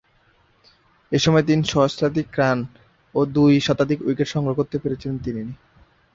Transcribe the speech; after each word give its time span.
এ 1.11 1.19
সময়ে 1.19 1.47
তিন 1.47 1.59
সহস্রাধিক 1.71 2.27
রান 2.37 2.59
ও 3.15 3.19
দুই 3.35 3.53
শতাধিক 3.59 3.99
উইকেট 4.01 4.27
সংগ্রহ 4.27 4.55
করতে 4.59 4.77
পেরেছিলেন 4.79 5.17
তিনি। 5.25 5.41